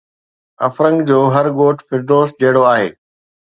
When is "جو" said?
1.09-1.19